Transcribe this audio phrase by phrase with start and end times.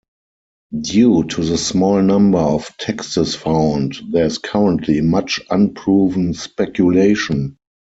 [0.79, 7.55] Due to the small number of texts found, there is currently much unproven speculation.